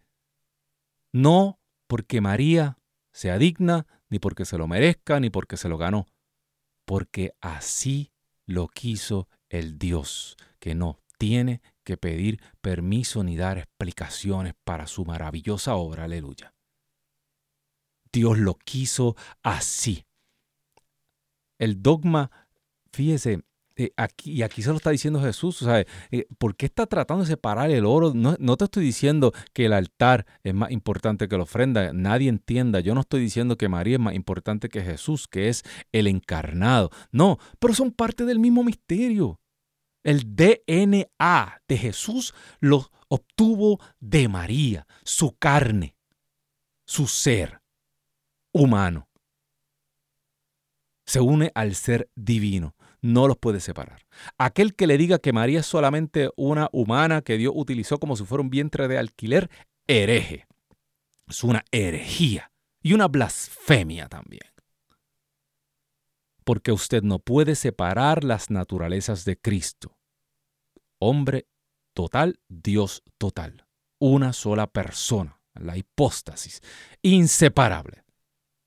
[1.12, 2.78] No porque María
[3.12, 6.06] sea digna, ni porque se lo merezca, ni porque se lo ganó,
[6.86, 8.10] porque así
[8.46, 15.04] lo quiso el Dios, que no tiene que pedir permiso ni dar explicaciones para su
[15.04, 16.54] maravillosa obra, aleluya.
[18.12, 20.06] Dios lo quiso así.
[21.58, 22.30] El dogma,
[22.92, 23.42] fíjese,
[23.76, 25.86] eh, aquí, y aquí se lo está diciendo Jesús, ¿sabes?
[26.12, 28.12] Eh, ¿Por qué está tratando de separar el oro?
[28.14, 32.28] No, no, te estoy diciendo que el altar es más importante que la ofrenda, nadie
[32.28, 36.06] entienda, yo no estoy diciendo que María es más importante que Jesús, que es el
[36.06, 39.40] encarnado, no, pero son parte del mismo misterio.
[40.04, 45.96] El DNA de Jesús lo obtuvo de María, su carne,
[46.86, 47.62] su ser
[48.52, 49.08] humano.
[51.06, 54.06] Se une al ser divino, no los puede separar.
[54.36, 58.24] Aquel que le diga que María es solamente una humana que Dios utilizó como si
[58.24, 59.50] fuera un vientre de alquiler,
[59.86, 60.46] hereje.
[61.26, 64.54] Es una herejía y una blasfemia también
[66.44, 69.93] porque usted no puede separar las naturalezas de Cristo.
[71.06, 71.48] Hombre
[71.94, 73.66] total, Dios total.
[74.00, 76.62] Una sola persona, la hipóstasis,
[77.02, 78.04] inseparable.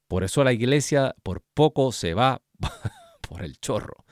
[0.07, 2.43] Por eso la iglesia por poco se va
[3.27, 4.05] por el chorro.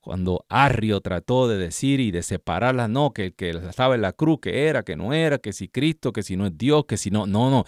[0.00, 4.38] Cuando Arrio trató de decir y de separarla, no, que, que estaba en la cruz,
[4.40, 7.10] que era, que no era, que si Cristo, que si no es Dios, que si
[7.10, 7.64] no, no, no.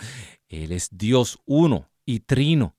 [0.48, 2.74] Él es Dios uno y trino.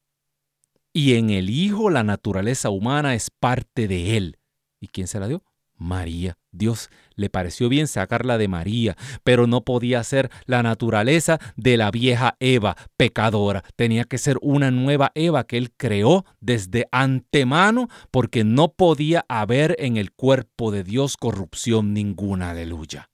[0.91, 4.39] Y en el Hijo la naturaleza humana es parte de Él.
[4.82, 5.43] ¿Y quién se la dio?
[5.79, 6.37] María.
[6.51, 11.89] Dios le pareció bien sacarla de María, pero no podía ser la naturaleza de la
[11.91, 13.63] vieja Eva pecadora.
[13.75, 19.75] Tenía que ser una nueva Eva que él creó desde antemano porque no podía haber
[19.79, 22.51] en el cuerpo de Dios corrupción ninguna.
[22.51, 23.09] Aleluya.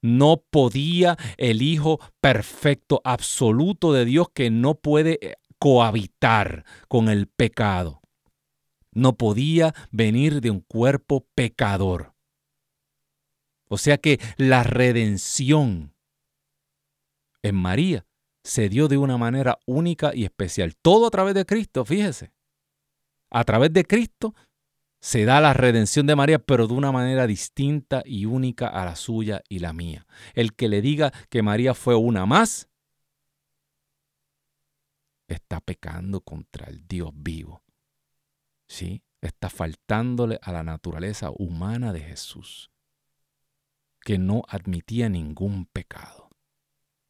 [0.00, 7.26] No podía el Hijo perfecto, absoluto de Dios que no puede eh, cohabitar con el
[7.26, 8.00] pecado.
[8.98, 12.14] No podía venir de un cuerpo pecador.
[13.68, 15.94] O sea que la redención
[17.42, 18.06] en María
[18.42, 20.74] se dio de una manera única y especial.
[20.74, 22.32] Todo a través de Cristo, fíjese.
[23.30, 24.34] A través de Cristo
[24.98, 28.96] se da la redención de María, pero de una manera distinta y única a la
[28.96, 30.08] suya y la mía.
[30.34, 32.68] El que le diga que María fue una más,
[35.28, 37.62] está pecando contra el Dios vivo.
[38.68, 39.02] ¿Sí?
[39.20, 42.70] Está faltándole a la naturaleza humana de Jesús,
[44.02, 46.30] que no admitía ningún pecado,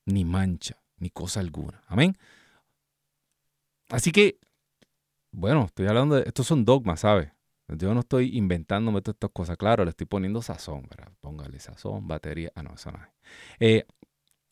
[0.06, 1.84] ni mancha, ni cosa alguna.
[1.86, 2.16] Amén.
[3.90, 4.38] Así que,
[5.30, 7.30] bueno, estoy hablando de, estos son dogmas, ¿sabes?
[7.68, 9.58] Yo no estoy inventándome todas estas cosas.
[9.58, 11.12] Claro, le estoy poniendo sazón, ¿verdad?
[11.20, 12.50] Póngale sazón, batería.
[12.54, 13.08] Ah, no, eso no es.
[13.60, 13.86] Eh,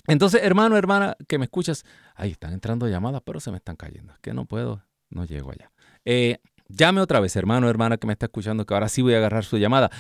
[0.07, 4.13] entonces, hermano, hermana, que me escuchas, ahí están entrando llamadas, pero se me están cayendo.
[4.13, 5.73] Es que no puedo, no llego allá.
[6.05, 9.19] Eh, llame otra vez, hermano, hermana, que me está escuchando, que ahora sí voy a
[9.19, 9.91] agarrar su llamada.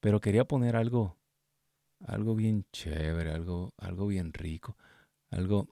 [0.01, 1.19] pero quería poner algo,
[2.01, 4.77] algo bien chévere, algo, algo bien rico,
[5.31, 5.69] algo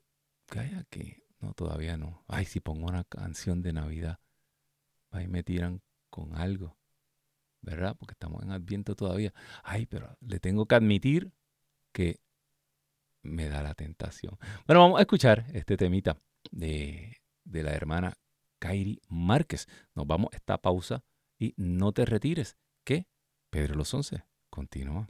[0.50, 1.22] ¿Qué hay aquí?
[1.40, 2.24] No, todavía no.
[2.26, 4.18] Ay, si pongo una canción de Navidad,
[5.12, 6.76] ahí me tiran con algo,
[7.62, 7.96] ¿verdad?
[7.96, 9.32] Porque estamos en Adviento todavía.
[9.62, 11.32] Ay, pero le tengo que admitir
[11.92, 12.18] que
[13.22, 14.38] me da la tentación.
[14.66, 16.16] Bueno, vamos a escuchar este temita
[16.50, 18.16] de, de la hermana
[18.58, 19.66] Kairi Márquez.
[19.94, 21.04] Nos vamos a esta pausa
[21.38, 23.06] y no te retires, que
[23.50, 25.08] Pedro los Once continúa.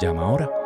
[0.00, 0.65] Llama ahora.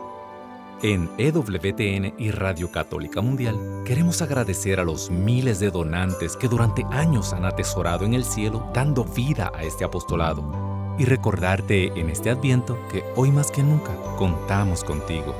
[0.83, 6.83] En EWTN y Radio Católica Mundial queremos agradecer a los miles de donantes que durante
[6.89, 12.31] años han atesorado en el cielo dando vida a este apostolado y recordarte en este
[12.31, 15.35] adviento que hoy más que nunca contamos contigo.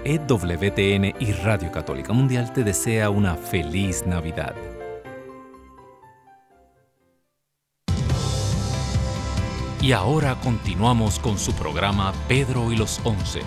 [0.05, 4.57] EWTN y Radio Católica Mundial te desea una feliz Navidad.
[9.81, 13.41] Y ahora continuamos con su programa Pedro y los Once,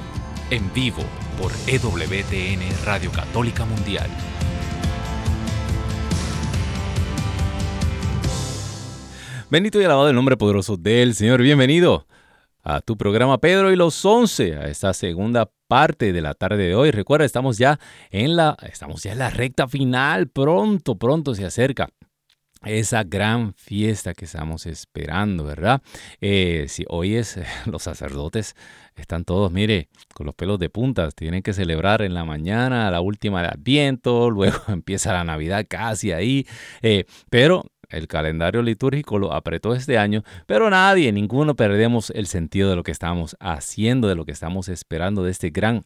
[0.50, 1.04] en vivo
[1.38, 4.10] por EWTN Radio Católica Mundial.
[9.50, 11.42] Bendito y alabado el nombre poderoso del Señor.
[11.42, 12.08] Bienvenido
[12.64, 16.76] a tu programa Pedro y los Once, a esta segunda parte de la tarde de
[16.76, 16.92] hoy.
[16.92, 17.78] Recuerda, estamos ya
[18.10, 20.30] en la, estamos ya en la recta final.
[20.30, 21.90] Pronto, pronto se acerca
[22.66, 25.82] esa gran fiesta que estamos esperando, ¿verdad?
[26.20, 28.56] Eh, si hoy es, los sacerdotes
[28.96, 33.02] están todos, mire, con los pelos de puntas, tienen que celebrar en la mañana, la
[33.02, 36.46] última de Adviento, luego empieza la Navidad casi ahí,
[36.82, 42.70] eh, pero el calendario litúrgico lo apretó este año, pero nadie, ninguno perdemos el sentido
[42.70, 45.84] de lo que estamos haciendo, de lo que estamos esperando de este gran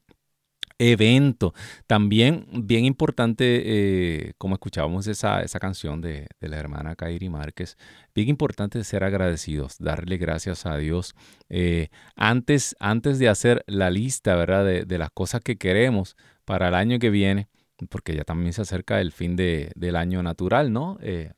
[0.77, 1.53] evento.
[1.87, 7.77] También bien importante, eh, como escuchábamos esa, esa canción de, la hermana Kairi Márquez,
[8.13, 11.15] bien importante ser agradecidos, darle gracias a Dios.
[11.49, 14.65] Eh, antes, antes de hacer la lista, ¿verdad?
[14.85, 16.15] De, las cosas que queremos
[16.45, 17.47] para el año que viene,
[17.89, 20.97] porque ya también se acerca el fin de, del año natural, ¿no?
[21.01, 21.31] Eh,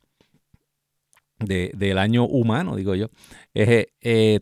[1.40, 3.10] del año humano, digo yo,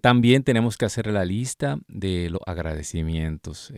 [0.00, 3.70] también tenemos que hacer la lista de los agradecimientos.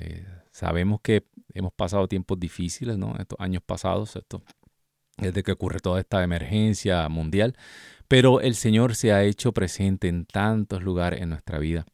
[0.59, 3.15] Sabemos que hemos pasado tiempos difíciles, ¿no?
[3.17, 4.43] Estos años pasados, esto,
[5.17, 7.57] desde que ocurre toda esta emergencia mundial,
[8.09, 11.87] pero el Señor se ha hecho presente en tantos lugares en nuestra vida.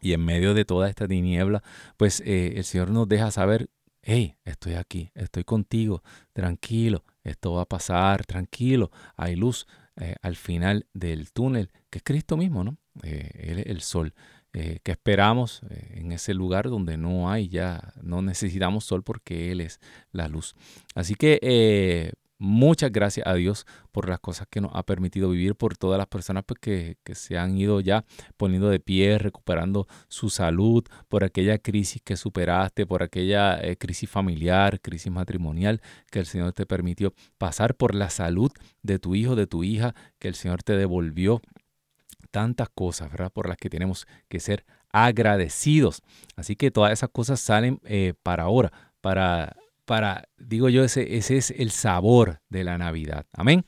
[0.00, 1.64] Y en medio de toda esta tiniebla,
[1.96, 3.68] pues eh, el Señor nos deja saber,
[4.02, 10.36] hey, estoy aquí, estoy contigo, tranquilo, esto va a pasar, tranquilo, hay luz eh, al
[10.36, 12.78] final del túnel, que es Cristo mismo, ¿no?
[13.02, 14.14] Eh, él es el sol.
[14.54, 19.52] Eh, que esperamos eh, en ese lugar donde no hay ya, no necesitamos sol porque
[19.52, 19.78] Él es
[20.10, 20.54] la luz.
[20.94, 25.54] Así que eh, muchas gracias a Dios por las cosas que nos ha permitido vivir,
[25.54, 28.06] por todas las personas pues, que, que, se han ido ya
[28.38, 34.80] poniendo de pie, recuperando su salud, por aquella crisis que superaste, por aquella crisis familiar,
[34.80, 38.50] crisis matrimonial que el Señor te permitió pasar, por la salud
[38.82, 41.42] de tu hijo, de tu hija, que el Señor te devolvió
[42.30, 43.32] tantas cosas, ¿verdad?
[43.32, 46.02] Por las que tenemos que ser agradecidos.
[46.36, 51.36] Así que todas esas cosas salen eh, para ahora, para, para, digo yo, ese, ese
[51.36, 53.26] es el sabor de la Navidad.
[53.32, 53.64] Amén.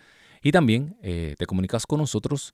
[0.43, 2.53] Y también eh, te comunicas con nosotros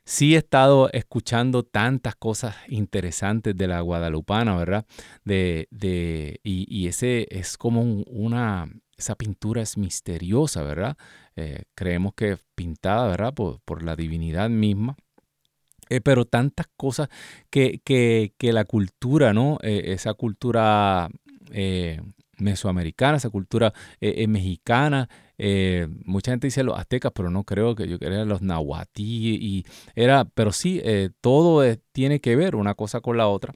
[0.06, 4.86] sí he estado escuchando tantas cosas interesantes de la guadalupana, ¿verdad?
[5.24, 10.98] De, de, y, ese es como una, esa pintura es misteriosa, ¿verdad?
[11.36, 13.34] Eh, creemos que es pintada, ¿verdad?
[13.34, 14.96] Por, por la divinidad misma.
[15.92, 17.10] Eh, pero tantas cosas
[17.50, 19.58] que, que, que la cultura, ¿no?
[19.62, 21.10] Eh, esa cultura
[21.52, 22.00] eh,
[22.38, 25.10] mesoamericana, esa cultura mexicana,
[26.06, 29.66] mucha gente dice los aztecas, pero no creo que yo quería los nahuatí y
[29.96, 30.82] era, pero sí,
[31.22, 33.54] todo tiene que ver una cosa con la otra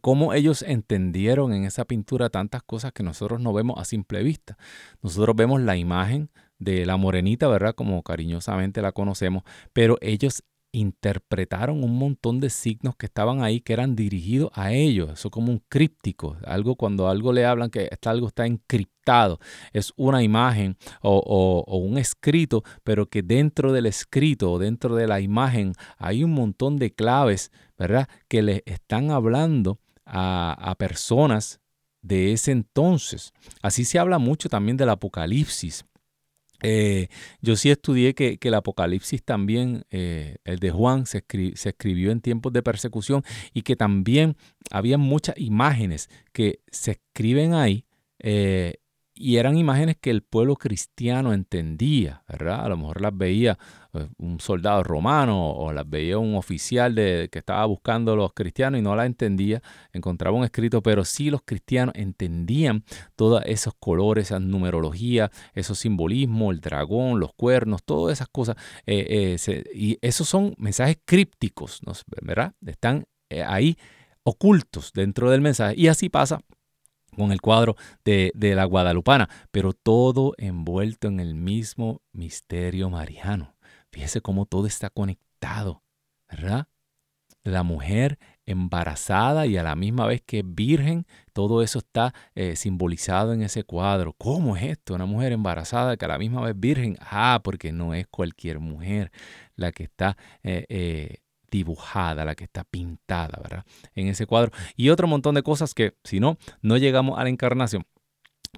[0.00, 4.56] cómo ellos entendieron en esa pintura tantas cosas que nosotros no vemos a simple vista.
[5.02, 7.74] Nosotros vemos la imagen de la morenita, ¿verdad?
[7.74, 10.42] Como cariñosamente la conocemos, pero ellos
[10.74, 15.10] interpretaron un montón de signos que estaban ahí que eran dirigidos a ellos.
[15.12, 19.38] Eso como un críptico, algo cuando algo le hablan que está, algo está encriptado.
[19.72, 25.20] Es una imagen o, un escrito, pero que dentro del escrito o dentro de la
[25.20, 28.08] imagen hay un montón de claves, ¿verdad?
[28.28, 31.60] Que le están hablando a personas
[32.04, 33.32] de ese entonces.
[33.62, 35.84] Así se habla mucho también del Apocalipsis.
[36.66, 37.08] Eh,
[37.42, 42.52] yo sí estudié que, el Apocalipsis también, eh, el de Juan, se, escribió en tiempos
[42.54, 44.36] de persecución y que también
[44.70, 47.84] había muchas imágenes que se escriben ahí
[48.18, 48.76] eh,
[49.16, 52.64] y eran imágenes que el pueblo cristiano entendía, ¿verdad?
[52.64, 53.56] A lo mejor las veía
[53.92, 58.32] eh, un soldado romano o las veía un oficial de, que estaba buscando a los
[58.32, 59.62] cristianos y no la entendía,
[59.92, 62.84] encontraba un escrito, pero sí los cristianos entendían
[63.14, 68.56] todos esos colores, esa numerología, esos simbolismos, el dragón, los cuernos, todas esas cosas.
[68.84, 71.80] Eh, eh, y esos son mensajes crípticos,
[72.20, 72.52] ¿verdad?
[72.66, 73.06] Están
[73.46, 73.76] ahí
[74.24, 75.74] ocultos dentro del mensaje.
[75.76, 76.40] Y así pasa
[77.14, 83.54] con el cuadro de, la guadalupana, pero todo envuelto en el mismo misterio mariano.
[83.90, 85.82] Fíjese cómo todo está conectado,
[86.28, 86.68] ¿verdad?
[87.44, 93.32] La mujer embarazada y a la misma vez que virgen, todo eso está eh, simbolizado
[93.32, 94.14] en ese cuadro.
[94.14, 94.94] ¿Cómo es esto?
[94.94, 96.96] Una mujer embarazada que a la misma vez virgen.
[97.00, 99.10] Ah, porque no es cualquier mujer
[99.56, 101.18] la que está eh, eh,
[101.54, 103.64] dibujada, la que está pintada, ¿verdad?
[103.94, 104.50] En ese cuadro.
[104.74, 107.86] Y otro montón de cosas que, si no, no llegamos a la encarnación.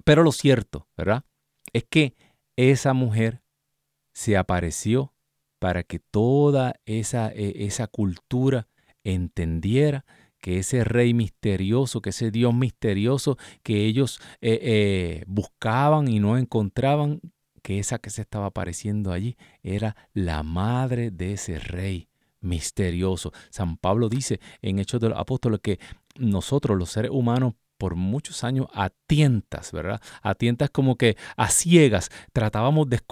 [0.05, 1.25] Pero lo cierto, ¿verdad?
[1.75, 2.15] Es que
[2.57, 3.43] esa mujer
[4.15, 5.13] se apareció
[5.59, 8.67] para que toda esa, e, esa cultura
[9.05, 10.07] entendiera
[10.41, 16.39] que ese rey misterioso, que ese Dios misterioso que ellos eh, eh, buscaban y no
[16.39, 17.21] encontraban,
[17.63, 22.09] que esa que se estaba apareciendo allí era la madre de ese rey
[22.41, 23.33] misterioso.
[23.51, 25.79] San Pablo dice en Hechos de los Apóstoles que
[26.17, 30.01] nosotros los seres humanos por muchos años a tientas, ¿verdad?
[30.23, 33.03] A tientas como que a ciegas tratábamos de,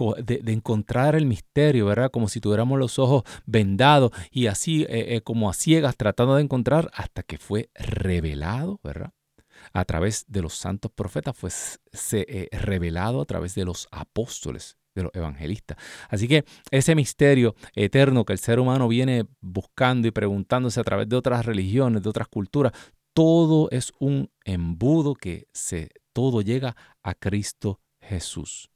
[0.46, 2.10] encontrar el misterio, ¿verdad?
[2.10, 6.42] Como si tuviéramos los ojos vendados y así eh, eh, como a ciegas tratando de
[6.42, 9.12] encontrar hasta que fue revelado, ¿verdad?
[9.72, 11.50] A través de los santos profetas fue
[12.12, 15.76] eh, revelado a través de los apóstoles de los evangelistas.
[16.08, 21.08] Así que ese misterio eterno que el ser humano viene buscando y preguntándose a través
[21.08, 22.72] de otras religiones, de otras culturas,
[23.12, 28.70] todo es un embudo que se, todo llega a Cristo Jesús.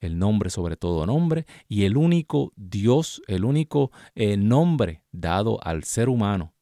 [0.00, 5.82] El nombre sobre todo nombre y el único Dios, el único eh, nombre dado al
[5.82, 6.54] ser humano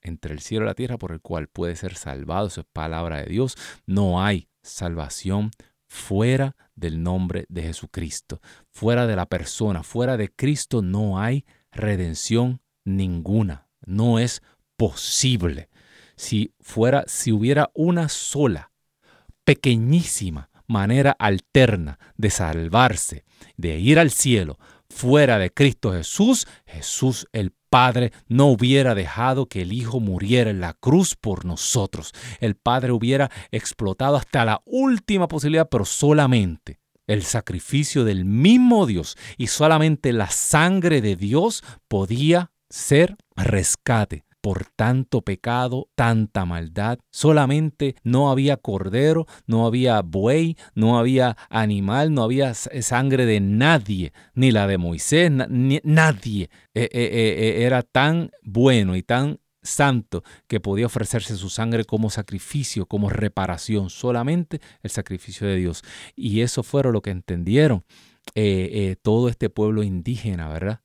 [0.00, 2.46] entre el cielo y la tierra por el cual puede ser salvado.
[2.46, 3.56] Eso es palabra de Dios.
[3.86, 5.50] No hay salvación
[5.94, 8.40] fuera del nombre de Jesucristo.
[8.72, 13.68] Fuera de la persona, fuera de Cristo no hay redención ninguna.
[13.86, 14.42] No es
[14.76, 15.70] posible.
[16.16, 18.72] Si fuera, si hubiera una sola,
[19.44, 23.24] pequeñísima manera alterna de salvarse,
[23.56, 24.58] de ir al cielo,
[24.90, 30.60] fuera de Cristo Jesús, Jesús el Padre no hubiera dejado que el Hijo muriera en
[30.60, 32.12] la cruz por nosotros.
[32.38, 39.16] El Padre hubiera explotado hasta la última posibilidad, pero solamente el sacrificio del mismo Dios
[39.36, 46.98] y solamente la sangre de Dios podía ser rescate por tanto pecado, tanta maldad.
[47.10, 54.12] Solamente no había cordero, no había buey, no había animal, no había sangre de nadie,
[54.34, 60.60] ni la de Moisés, nadie eh, eh, eh, era tan bueno y tan santo que
[60.60, 65.82] podía ofrecerse su sangre como sacrificio, como reparación, solamente el sacrificio de Dios.
[66.14, 67.82] Y eso fue lo que entendieron
[69.00, 70.83] todo este pueblo indígena, ¿verdad?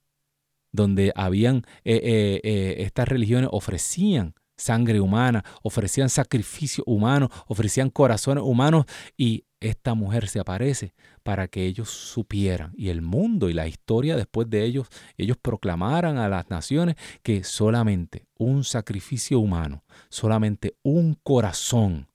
[0.72, 8.44] Donde habían eh, eh, eh, estas religiones ofrecían sangre humana, ofrecían sacrificio humano, ofrecían corazones
[8.44, 8.86] humanos
[9.18, 10.94] y esta mujer se aparece
[11.24, 16.18] para que ellos supieran y el mundo y la historia después de ellos, ellos proclamaran
[16.18, 22.08] a las naciones que solamente un sacrificio humano, solamente un corazón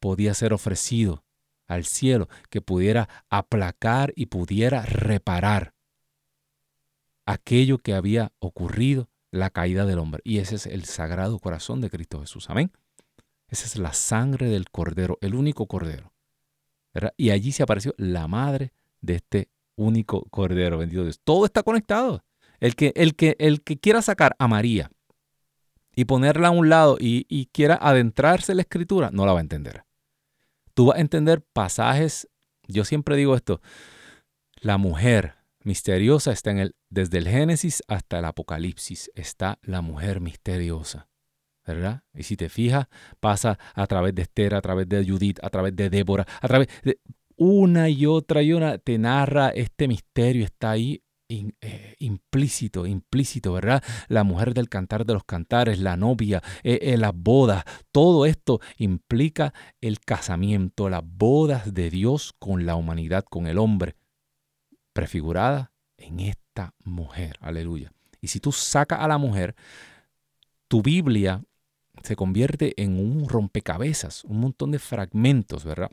[0.00, 1.24] podía ser ofrecido
[1.66, 5.74] al cielo que pudiera aplacar y pudiera reparar
[7.28, 10.22] aquello que había ocurrido la caída del hombre.
[10.24, 12.48] Y ese es el sagrado corazón de Cristo Jesús.
[12.48, 12.72] Amén.
[13.48, 16.12] Esa es la sangre del cordero, el único cordero.
[17.18, 18.72] Y allí se apareció la madre
[19.02, 21.20] de este único cordero, bendito Dios.
[21.22, 22.24] Todo está conectado.
[22.60, 24.90] El que, el que, el que quiera sacar a María
[25.94, 29.40] y ponerla a un lado y, y quiera adentrarse en la escritura, no la va
[29.40, 29.84] a entender.
[30.72, 32.26] Tú vas a entender pasajes,
[32.66, 33.60] yo siempre digo esto,
[34.60, 35.37] la mujer
[35.68, 41.08] misteriosa está en el, desde el Génesis hasta el Apocalipsis, está la mujer misteriosa.
[41.64, 42.02] ¿verdad?
[42.14, 42.86] Y si te fijas,
[43.20, 46.68] pasa a través de Esther, a través de Judith, a través de Débora, a través
[46.82, 46.98] de
[47.36, 53.84] una y otra y una, te narra este misterio, está ahí eh, implícito, implícito, ¿verdad?
[54.08, 58.60] La mujer del cantar de los cantares, la novia, eh, eh, las bodas, todo esto
[58.78, 59.52] implica
[59.82, 63.94] el casamiento, las bodas de Dios con la humanidad, con el hombre,
[64.98, 67.92] prefigurada en esta mujer, aleluya.
[68.20, 69.54] Y si tú sacas a la mujer,
[70.66, 71.44] tu Biblia
[72.02, 75.92] se convierte en un rompecabezas, un montón de fragmentos, ¿verdad?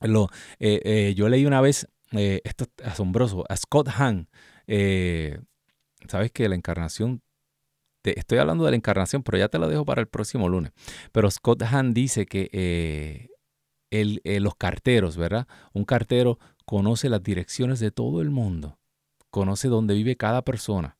[0.00, 0.30] Lo,
[0.60, 4.30] eh, eh, yo leí una vez, eh, esto es asombroso, a Scott Hahn,
[6.08, 7.20] sabes que la encarnación,
[8.00, 10.72] te, estoy hablando de la encarnación, pero ya te lo dejo para el próximo lunes,
[11.12, 13.28] pero Scott Hahn dice que
[13.90, 15.46] los carteros, ¿verdad?
[15.74, 16.38] Un cartero
[16.72, 18.78] conoce las direcciones de todo el mundo,
[19.28, 20.96] conoce dónde vive cada persona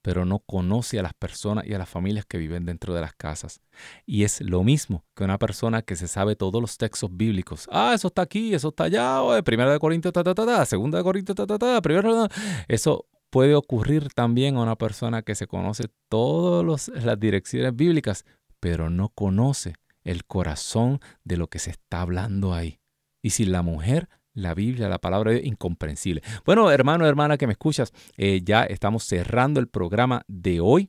[0.00, 3.12] pero no conoce a las personas y a las familias que viven dentro de las
[3.12, 3.60] casas.
[4.04, 7.68] Y es lo mismo que una persona que se sabe todos los textos bíblicos.
[7.70, 10.98] Ah, eso está aquí, eso está allá, primera de Corintios, ta, ta, ta, ta, segunda
[10.98, 12.26] de Corintios, ta, ta, ta, primera,
[12.66, 18.24] Eso puede ocurrir también a una persona que se conoce todas las direcciones bíblicas,
[18.58, 22.80] pero no conoce el corazón de lo que se está hablando ahí.
[23.22, 26.22] Y si la mujer la Biblia, la palabra es incomprensible.
[26.44, 30.88] Bueno, hermano, hermana que me escuchas, eh, ya estamos cerrando el programa de hoy.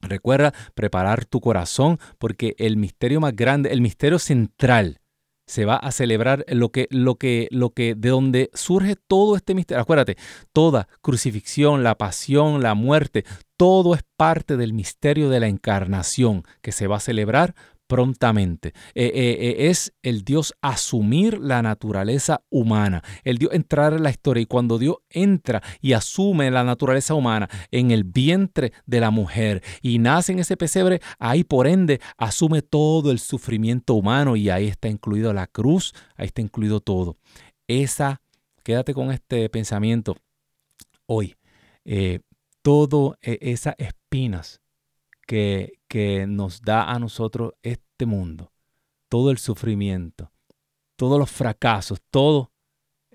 [0.00, 4.98] Recuerda preparar tu corazón porque el misterio más grande, el misterio central,
[5.46, 9.54] se va a celebrar lo que, lo que, lo que, de donde surge todo este
[9.54, 9.82] misterio.
[9.82, 10.16] Acuérdate,
[10.52, 13.24] toda crucifixión, la pasión, la muerte,
[13.56, 17.54] todo es parte del misterio de la encarnación que se va a celebrar
[17.92, 18.68] prontamente.
[18.94, 24.08] Eh, eh, eh, es el Dios asumir la naturaleza humana, el Dios entrar en la
[24.08, 29.10] historia y cuando Dios entra y asume la naturaleza humana en el vientre de la
[29.10, 34.48] mujer y nace en ese pesebre, ahí por ende asume todo el sufrimiento humano y
[34.48, 37.18] ahí está incluido la cruz, ahí está incluido todo.
[37.68, 38.22] Esa,
[38.62, 40.16] quédate con este pensamiento
[41.04, 41.36] hoy.
[42.62, 44.61] todo esas espinas
[45.26, 48.52] que, que nos da a nosotros este mundo,
[49.08, 50.32] todo el sufrimiento,
[50.96, 52.52] todos los fracasos, todo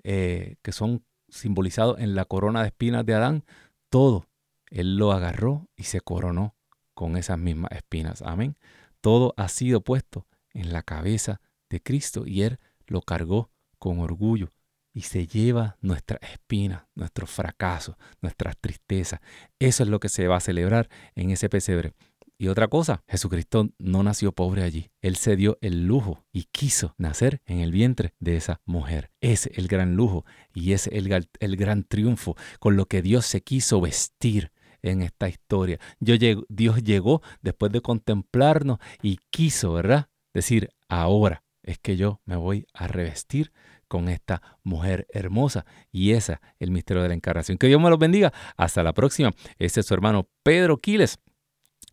[0.02, 3.44] eh, que son simbolizados en la corona de espinas de Adán,
[3.90, 4.26] todo
[4.70, 6.54] Él lo agarró y se coronó
[6.94, 8.22] con esas mismas espinas.
[8.22, 8.56] Amén.
[9.00, 14.52] Todo ha sido puesto en la cabeza de Cristo y Él lo cargó con orgullo
[14.98, 19.20] y se lleva nuestras espinas, nuestros fracasos, nuestras tristezas.
[19.60, 21.92] Eso es lo que se va a celebrar en ese pesebre.
[22.36, 24.90] Y otra cosa, Jesucristo no nació pobre allí.
[25.00, 29.12] Él se dio el lujo y quiso nacer en el vientre de esa mujer.
[29.20, 33.40] Es el gran lujo y es el, el gran triunfo con lo que Dios se
[33.40, 34.50] quiso vestir
[34.82, 35.78] en esta historia.
[36.00, 40.08] Dios llegó después de contemplarnos y quiso, ¿verdad?
[40.34, 43.52] Decir, ahora es que yo me voy a revestir
[43.88, 45.66] con esta mujer hermosa.
[45.90, 47.58] Y esa es el misterio de la encarnación.
[47.58, 48.32] Que Dios me los bendiga.
[48.56, 49.32] Hasta la próxima.
[49.58, 51.18] Este es su hermano Pedro Quiles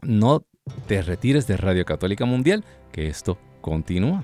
[0.02, 0.46] no
[0.88, 4.24] te retires de Radio Católica Mundial, que esto continúa.